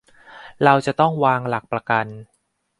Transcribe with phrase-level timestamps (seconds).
[0.63, 2.05] เราจะต้องวางหลักประกัน